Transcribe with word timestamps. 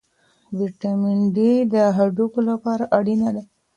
ویټامن 0.57 1.19
ډي 1.35 1.51
د 1.73 1.75
هډوکو 1.97 2.39
لپاره 2.49 2.83
اړین 2.97 3.21
دی. 3.35 3.43